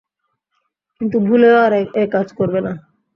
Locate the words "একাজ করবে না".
2.03-2.73